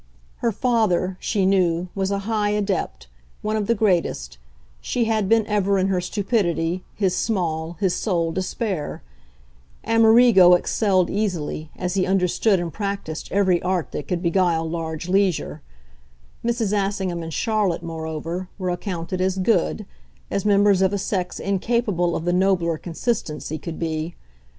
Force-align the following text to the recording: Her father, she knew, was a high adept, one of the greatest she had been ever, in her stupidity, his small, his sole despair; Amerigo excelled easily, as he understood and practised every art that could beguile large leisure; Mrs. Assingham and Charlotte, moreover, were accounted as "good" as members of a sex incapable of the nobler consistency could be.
Her 0.37 0.51
father, 0.51 1.15
she 1.19 1.45
knew, 1.45 1.89
was 1.93 2.09
a 2.09 2.17
high 2.25 2.49
adept, 2.49 3.05
one 3.43 3.55
of 3.55 3.67
the 3.67 3.75
greatest 3.75 4.39
she 4.81 5.03
had 5.05 5.29
been 5.29 5.45
ever, 5.45 5.77
in 5.77 5.89
her 5.89 6.01
stupidity, 6.01 6.83
his 6.95 7.15
small, 7.15 7.73
his 7.79 7.93
sole 7.93 8.31
despair; 8.31 9.03
Amerigo 9.85 10.53
excelled 10.55 11.11
easily, 11.11 11.69
as 11.75 11.93
he 11.93 12.07
understood 12.07 12.59
and 12.59 12.73
practised 12.73 13.27
every 13.31 13.61
art 13.61 13.91
that 13.91 14.07
could 14.07 14.23
beguile 14.23 14.67
large 14.67 15.07
leisure; 15.07 15.61
Mrs. 16.43 16.73
Assingham 16.73 17.21
and 17.21 17.31
Charlotte, 17.31 17.83
moreover, 17.83 18.49
were 18.57 18.71
accounted 18.71 19.21
as 19.21 19.37
"good" 19.37 19.85
as 20.31 20.45
members 20.45 20.81
of 20.81 20.93
a 20.93 20.97
sex 20.97 21.39
incapable 21.39 22.15
of 22.15 22.25
the 22.25 22.33
nobler 22.33 22.79
consistency 22.79 23.59
could 23.59 23.77
be. 23.77 24.15